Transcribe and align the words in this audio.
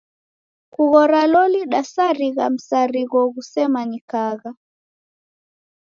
Kughora 0.73 1.21
loli 1.31 1.61
dasarigha 1.73 2.45
msarigho 2.55 3.19
ghusemanyikagha. 3.33 4.51